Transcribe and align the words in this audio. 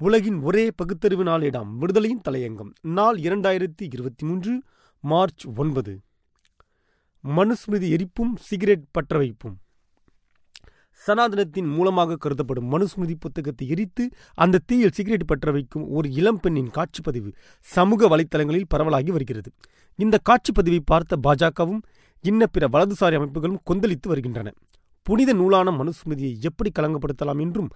உலகின் 0.00 0.40
ஒரே 0.40 0.70
பகுத்தறிவு 0.70 1.24
நாளிடம் 1.24 1.70
விடுதலையின் 1.80 2.20
தலையங்கம். 2.28 2.68
நாள் 2.80 3.16
இரண்டாயிரத்தி 3.18 3.84
இருபத்தி 3.92 4.26
மூன்று 4.26 4.62
மார்ச் 5.00 5.46
ஒன்பது. 5.56 6.00
மனுஸ்மிருதி 7.36 7.88
எரிப்பும் 7.96 8.34
சிகரெட் 8.36 8.84
பற்ற 8.90 9.18
வைப்பும் 9.18 9.56
சனாதனத்தின் 11.06 11.68
மூலமாக 11.74 12.16
கருதப்படும் 12.16 12.70
மனுஸ்மிருதி 12.72 13.14
புத்தகத்தை 13.18 13.68
எரித்து 13.68 14.10
அந்த 14.34 14.62
தீயில் 14.66 14.90
சிகரெட் 14.90 15.26
பற்ற 15.26 15.50
வைக்கும் 15.50 15.88
ஒரு 15.88 16.08
இளம்பெண்ணின் 16.08 16.70
காட்சிப்பதிவு 16.74 17.32
சமூக 17.60 18.08
வலைத்தளங்களில் 18.08 18.70
பரவலாகி 18.74 19.10
வருகிறது. 19.10 19.52
இந்த 19.96 20.18
காட்சிப்பதிவை 20.30 20.80
பார்த்த 20.84 21.18
பாஜகவும் 21.22 21.82
இன்ன 22.20 22.46
பிற 22.46 22.68
வலதுசாரி 22.68 23.18
அமைப்புகளும் 23.20 23.62
கொந்தளித்து 23.70 24.06
வருகின்றன. 24.06 24.52
புனித 25.02 25.32
நூலான 25.32 25.70
மனுஸ்மிருதியை 25.70 26.32
எப்படி 26.40 26.70
கலங்கப்படுத்தலாம் 26.78 27.40
என்றும் 27.40 27.68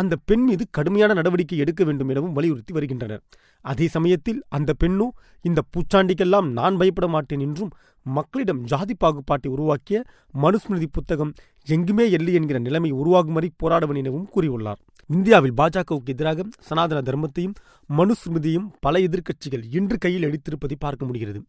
அந்த 0.00 0.14
பெண் 0.28 0.44
மீது 0.48 0.64
கடுமையான 0.76 1.12
நடவடிக்கை 1.18 1.56
எடுக்க 1.64 1.82
வேண்டும் 1.88 2.10
எனவும் 2.12 2.36
வலியுறுத்தி 2.36 2.72
வருகின்றனர். 2.76 3.22
அதே 3.64 3.86
சமயத்தில் 3.96 4.40
அந்த 4.56 4.70
பெண்ணோ 4.82 5.06
இந்த 5.48 5.60
பூச்சாண்டிக்கெல்லாம் 5.72 6.48
நான் 6.58 6.78
பயப்பட 6.80 7.06
மாட்டேன் 7.14 7.44
என்றும் 7.46 7.74
மக்களிடம் 8.06 8.62
ஜாதி 8.72 8.94
பாகுபாட்டை 9.02 9.50
உருவாக்கிய 9.54 9.98
மனுஸ்மிருதி 10.42 10.88
புத்தகம் 10.92 11.32
எங்குமே 11.66 12.06
இல்லை 12.16 12.32
என்கிற 12.38 12.58
நிலைமை 12.58 12.90
உருவாகும் 13.00 13.36
வரை 13.38 13.50
போராடுவன் 13.62 14.00
எனவும் 14.02 14.26
கூறியுள்ளார். 14.34 14.80
இந்தியாவில் 15.10 15.56
பாஜகவுக்கு 15.60 16.12
எதிராக 16.14 16.44
சனாதன 16.68 17.00
தர்மத்தையும் 17.08 17.56
மனுஸ்மிருதியும் 17.90 18.68
பல 18.80 19.00
எதிர்க்கட்சிகள் 19.06 19.64
இன்று 19.78 19.98
கையில் 19.98 20.26
எடுத்திருப்பதை 20.28 20.78
பார்க்க 20.78 21.08
முடிகிறது. 21.10 21.42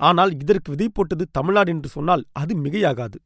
ஆனால் 0.00 0.32
இதற்கு 0.42 0.70
விதை 0.72 0.88
போட்டது 0.92 1.26
தமிழ்நாடு 1.30 1.70
என்று 1.74 1.88
சொன்னால் 1.88 2.24
அது 2.42 2.54
மிகையாகாது. 2.64 3.18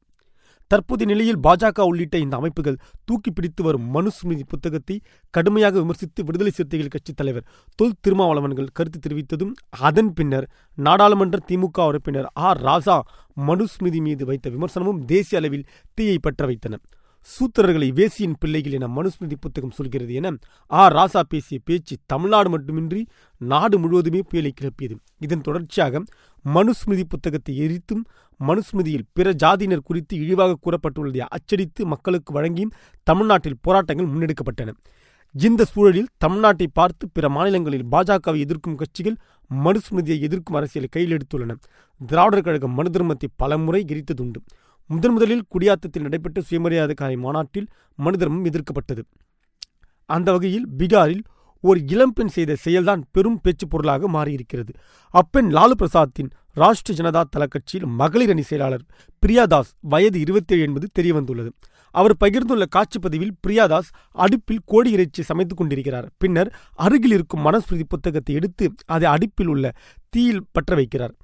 தற்போதைய 0.71 1.09
நிலையில் 1.11 1.39
பாஜக 1.39 1.85
உள்ளிட்ட 1.87 2.17
இந்த 2.19 2.35
அமைப்புகள் 2.37 2.77
தூக்கி 3.05 3.31
பிடித்து 3.31 3.63
வரும் 3.63 3.87
மனுஸ்மிருதி 3.95 4.45
புத்தகத்தை 4.45 4.97
கடுமையாக 5.35 5.75
விமர்சித்து 5.79 6.25
விடுதலை 6.25 6.53
சிறுத்தைகள் 6.53 6.93
கட்சித் 6.95 7.17
தலைவர் 7.17 7.49
தொல் 7.79 7.99
திருமாவளவன்கள் 8.01 8.71
கருத்து 8.73 8.99
தெரிவித்ததும் 8.99 9.53
அதன் 9.89 10.13
பின்னர் 10.13 10.47
நாடாளுமன்ற 10.79 11.39
திமுக 11.49 11.89
உறுப்பினர் 11.91 12.29
ஆர் 12.49 12.63
ராசா 12.63 12.99
மனுஸ்மிருதி 13.49 14.01
மீது 14.01 14.25
வைத்த 14.25 14.47
விமர்சனமும் 14.51 15.03
தேசிய 15.05 15.41
அளவில் 15.41 15.69
தீயை 15.95 16.19
பற்ற 16.19 16.47
வைத்தன. 16.47 16.77
சூத்திரர்களை 17.29 17.89
வேசியின் 17.93 18.37
பிள்ளைகள் 18.39 18.73
என 18.73 18.87
மனுஸ்மிருதி 18.89 19.35
புத்தகம் 19.41 19.71
சொல்கிறது 19.71 20.15
என 20.15 20.29
ஆ. 20.71 20.89
ராசா 20.89 21.21
பேசிய 21.29 21.61
பேச்சு 21.65 21.97
தமிழ்நாடு 22.07 22.51
மட்டுமின்றி 22.51 23.07
நாடு 23.41 23.79
முழுவதுமே 23.79 24.21
புயலை 24.29 24.53
கிளப்பியது. 24.61 24.95
இதன் 25.19 25.41
தொடர்ச்சியாக 25.41 26.03
மனுஸ்மிருதி 26.45 27.05
புத்தகத்தை 27.09 27.61
எரித்தும் 27.61 28.03
மனுஸ்மிருதியில் 28.41 29.07
பிற 29.13 29.33
ஜாதியினர் 29.33 29.83
குறித்து 29.83 30.17
இழிவாக 30.17 30.59
கூறப்பட்டுள்ளதை 30.65 31.21
அச்சடித்து 31.29 31.87
மக்களுக்கு 31.87 32.41
வழங்கியும் 32.41 32.75
தமிழ்நாட்டில் 33.03 33.61
போராட்டங்கள் 33.63 34.07
முன்னெடுக்கப்பட்டன. 34.07 34.75
இந்த 35.35 35.65
சூழலில் 35.65 36.09
தமிழ்நாட்டை 36.25 36.67
பார்த்து 36.73 37.09
பிற 37.09 37.29
மாநிலங்களில் 37.29 37.85
பாஜகவை 37.85 38.39
எதிர்க்கும் 38.39 38.75
கட்சிகள் 38.75 39.17
மனுஸ்மிருதியை 39.51 40.21
எதிர்க்கும் 40.21 40.57
அரசியலை 40.57 40.89
கையில் 40.91 41.17
எடுத்துள்ளன. 41.17 41.55
திராவிடர் 42.01 42.43
கழகம் 42.43 42.75
மனு 42.75 42.91
தர்மத்தை 42.91 43.29
பலமுறை 43.37 43.85
எரித்ததுண்டு. 43.89 44.41
முதன் 44.93 45.13
முதலில் 45.13 45.45
குடியாத்தத்தில் 45.55 46.01
நடைபெற்ற 46.01 46.41
சுயமரியாதை 46.41 47.17
மாநாட்டில் 47.17 47.67
மனிதர்மம் 47.97 48.45
எதிர்க்கப்பட்டது. 48.45 49.03
அந்த 50.05 50.33
வகையில் 50.33 50.67
பீகாரில் 50.79 51.23
ஒரு 51.61 51.81
இளம்பெண் 51.87 52.27
செய்த 52.27 52.57
செயல்தான் 52.65 53.03
பெரும் 53.11 53.41
பேச்சு 53.41 53.69
பொருளாக 53.69 54.09
மாறியிருக்கிறது. 54.09 54.73
அப்பெண் 55.11 55.55
லாலு 55.55 55.71
பிரசாத்தின் 55.79 56.31
ராஷ்டிரிய 56.57 56.99
ஜனதா 57.01 57.23
தள 57.31 57.47
கட்சியில் 57.47 57.89
மகளிர் 57.89 58.29
அணி 58.29 58.43
செயலாளர் 58.43 58.85
பிரியாதாஸ் 59.27 59.71
வயது 59.81 60.21
இருபத்தேழு 60.21 60.63
என்பது 60.63 60.89
தெரியவந்துள்ளது. 60.99 61.51
அவர் 61.91 62.17
பகிர்ந்துள்ள 62.25 62.65
காட்சிப்பதிவில் 62.77 63.35
பிரியாதாஸ் 63.47 63.91
அடுப்பில் 64.11 64.61
கோடி 64.65 64.91
இறைச்சி 64.91 65.23
சமைத்துக் 65.23 65.57
கொண்டிருக்கிறார். 65.57 66.11
பின்னர் 66.19 66.59
அருகில் 66.75 67.13
இருக்கும் 67.13 67.45
மனஸ்மிருதி 67.47 67.83
புத்தகத்தை 67.89 68.35
எடுத்து 68.35 68.73
அதை 68.87 69.09
அடுப்பில் 69.11 69.47
உள்ள 69.47 69.73
தீயில் 70.09 70.47
பற்ற 70.53 70.77
வைக்கிறார். 70.77 71.15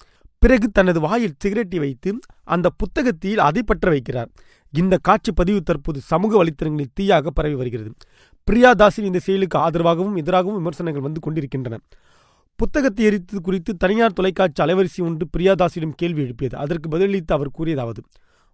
பிறகு 0.47 0.67
தனது 0.79 0.99
வாயில் 1.05 1.39
சிகரெட்டை 1.43 1.79
வைத்து 1.85 2.11
அந்த 2.55 2.67
புத்தகத்தில் 2.81 3.41
அதை 3.47 3.63
பற்ற 3.69 3.87
வைக்கிறார். 3.95 4.29
இந்த 4.73 4.95
காட்சி 5.09 5.31
பதிவு 5.39 5.61
தற்போது 5.69 5.99
சமூக 6.11 6.33
வலைத்தளங்களில் 6.41 6.93
தீயாக 6.99 7.31
பரவி 7.39 7.57
வருகிறது. 7.61 7.91
பிரியாதாசின் 8.49 9.07
இந்த 9.11 9.21
செயலுக்கு 9.27 9.57
ஆதரவாகவும் 9.63 10.19
எதிராகவும் 10.23 10.59
விமர்சனங்கள் 10.61 11.05
வந்து 11.07 11.21
கொண்டிருக்கின்றன. 11.25 11.79
புத்தகத்தை 12.61 13.03
எரித்தது 13.09 13.41
குறித்து 13.49 13.73
தனியார் 13.83 14.17
தொலைக்காட்சி 14.19 14.63
அலைவரிசை 14.67 15.01
ஒன்று 15.07 15.25
பிரியாதாசிடம் 15.35 15.97
கேள்வி 16.03 16.23
எழுப்பியது. 16.27 16.55
அதற்கு 16.65 16.87
பதிலளித்து 16.95 17.35
அவர் 17.39 17.51
கூறியதாவது 17.59 18.03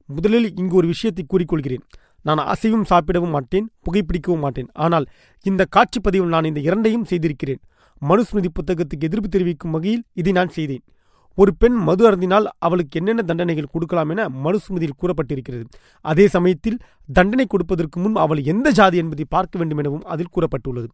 முதலில் 0.09 0.49
இங்கு 0.61 0.75
ஒரு 0.81 0.89
விஷயத்தை 0.95 1.25
கூறிக்கொள்கிறேன். 1.33 1.85
நான் 2.29 2.43
அசைவும் 2.55 2.89
சாப்பிடவும் 2.93 3.35
மாட்டேன் 3.37 3.69
புகைப்பிடிக்கவும் 3.85 4.43
மாட்டேன். 4.47 4.71
ஆனால் 4.85 5.07
இந்த 5.51 5.63
காட்சிப்பதிவில் 5.77 6.35
நான் 6.37 6.49
இந்த 6.53 6.63
இரண்டையும் 6.69 7.07
செய்திருக்கிறேன். 7.13 7.63
மனுஸ்மிருதி 8.03 8.53
புத்தகத்துக்கு 8.59 9.09
எதிர்ப்பு 9.11 9.31
தெரிவிக்கும் 9.37 9.77
வகையில் 9.77 10.05
இதை 10.23 10.35
நான் 10.41 10.53
செய்தேன். 10.59 10.85
ஒரு 11.35 11.55
பெண் 11.55 11.73
மது 11.73 12.11
அருந்தினால் 12.11 12.45
அவளுக்கு 12.59 12.99
என்னென்ன 12.99 13.23
தண்டனைகள் 13.23 13.73
கொடுக்கலாம் 13.73 14.09
என 14.09 14.29
மனுஸ்மிருதியில் 14.29 14.99
கூறப்பட்டிருக்கிறது. 15.01 15.65
அதே 16.01 16.29
சமயத்தில் 16.29 16.79
தண்டனை 17.13 17.47
கொடுப்பதற்கு 17.47 18.01
முன் 18.01 18.15
அவள் 18.15 18.43
எந்த 18.43 18.71
ஜாதி 18.71 18.97
என்பதை 18.97 19.25
பார்க்க 19.29 19.59
வேண்டும் 19.59 19.79
எனவும் 19.79 20.03
அதில் 20.05 20.33
கூறப்பட்டுள்ளது. 20.35 20.87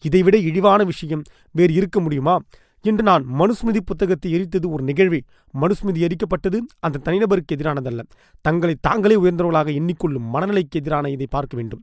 இதைவிட 0.00 0.36
இழிவான 0.36 0.84
விஷயம் 0.84 1.22
வேறு 1.52 1.72
இருக்க 1.72 2.00
முடியுமா? 2.00 2.40
என்று 2.84 3.02
நான் 3.02 3.26
மனுஸ்மிருதி 3.38 3.80
புத்தகத்தை 3.84 4.32
எரித்தது 4.32 4.70
ஒரு 4.70 4.84
நிகழ்வே. 4.84 5.20
மனுஸ்மிருதி 5.60 6.06
எரிக்கப்பட்டது 6.06 6.58
அந்த 6.80 7.00
தனிநபருக்கு 7.04 7.54
எதிரானதல்ல. 7.54 8.00
தங்களை 8.40 8.76
தாங்களே 8.80 9.14
உயர்ந்தவர்களாக 9.14 9.70
எண்ணிக்கொள்ளும் 9.72 10.26
மனநிலைக்கு 10.32 10.70
எதிரான 10.70 11.10
இதை 11.10 11.26
பார்க்க 11.30 11.56
வேண்டும். 11.56 11.82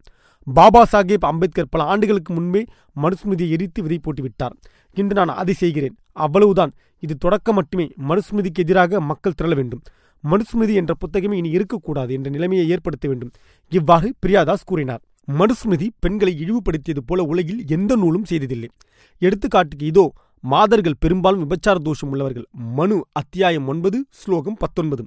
பாபா 0.54 0.88
சாஹேப் 0.92 1.18
அம்பேத்கர் 1.20 1.68
பல 1.70 1.84
ஆண்டுகளுக்கு 1.84 2.34
முன்பே 2.34 2.66
மனுஸ்மிருதியை 3.02 3.50
எரித்து 3.50 3.82
விதை 3.82 4.00
போட்டுவிட்டார். 4.00 4.56
இன்று 4.94 5.26
நான் 5.26 5.36
அதை 5.36 5.54
செய்கிறேன். 5.54 5.96
அவ்வளவுதான். 6.26 6.74
இது 7.04 7.16
தொடக்கம் 7.18 7.58
மட்டுமே. 7.60 7.86
மனுஸ்மிருதிக்கு 8.10 8.64
எதிராக 8.66 9.02
மக்கள் 9.12 9.38
திரள 9.42 9.54
வேண்டும். 9.56 9.84
மனுஸ்மிருதி 10.24 10.74
என்ற 10.74 10.94
புத்தகமே 11.04 11.36
இனி 11.42 11.50
இருக்கக்கூடாது 11.50 12.12
என்ற 12.14 12.30
நிலைமையை 12.30 12.66
ஏற்படுத்த 12.70 13.06
வேண்டும். 13.08 13.32
இவ்வாறு 13.72 14.08
பிரியாதாஸ் 14.24 14.68
கூறினார். 14.72 15.02
மனுஸ்மிருதி 15.28 15.88
பெண்களை 16.00 16.34
இழிவுபடுத்தியது 16.44 17.02
போல 17.06 17.24
உலகில் 17.24 17.62
எந்த 17.68 17.96
நூலும் 17.96 18.26
செய்ததில்லை. 18.26 18.70
எடுத்துக்காட்டுக்கு 19.22 19.88
இதோ 19.92 20.06
மாதர்கள் 20.44 21.00
பெரும்பாலும் 21.00 21.44
விபச்சார 21.44 21.78
தோஷம் 21.84 22.12
உள்ளவர்கள். 22.12 22.48
மனு 22.78 22.98
அத்தியாயம் 23.12 23.68
ஒன்பது 23.68 23.98
ஸ்லோகம் 24.20 24.60
பத்தொன்பது. 24.60 25.04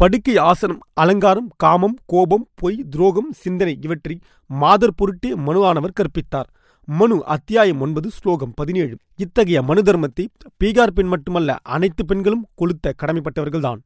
படுக்கை 0.00 0.34
ஆசனம் 0.50 0.80
அலங்காரம் 0.94 1.48
காமம் 1.56 1.96
கோபம் 2.06 2.46
பொய் 2.54 2.78
துரோகம் 2.90 3.30
சிந்தனை 3.42 3.74
இவற்றை 3.80 4.14
மாதர் 4.50 4.96
பொருட்டே 4.96 5.30
மனுவானவர் 5.46 5.98
கற்பித்தார். 6.00 6.48
மனு 6.86 7.24
அத்தியாயம் 7.24 7.80
ஒன்பது 7.80 8.10
ஸ்லோகம் 8.10 8.52
பதினேழு. 8.54 8.96
இத்தகைய 9.16 9.62
மனு 9.62 9.82
தர்மத்தை 9.82 10.26
பீகார் 10.64 10.90
பெண் 10.94 11.06
மட்டுமல்ல 11.06 11.58
அனைத்து 11.62 12.04
பெண்களும் 12.04 12.46
கொளுத்த 12.56 12.92
கடமைப்பட்டவர்கள்தான். 13.02 13.78